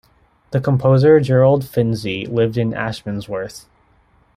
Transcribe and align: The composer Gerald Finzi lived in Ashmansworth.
The 0.49 0.59
composer 0.59 1.19
Gerald 1.19 1.63
Finzi 1.63 2.27
lived 2.27 2.57
in 2.57 2.71
Ashmansworth. 2.73 3.65